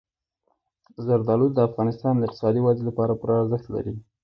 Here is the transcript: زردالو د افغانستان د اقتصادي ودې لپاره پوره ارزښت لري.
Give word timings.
زردالو 1.05 1.47
د 1.53 1.57
افغانستان 1.69 2.13
د 2.17 2.21
اقتصادي 2.27 2.61
ودې 2.63 2.83
لپاره 2.89 3.17
پوره 3.19 3.35
ارزښت 3.41 3.67
لري. 3.75 3.93